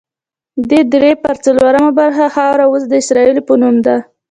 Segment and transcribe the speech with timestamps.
[0.69, 3.95] دې درې پر څلورمه برخه خاوره اوس د اسرائیل په نوم ده.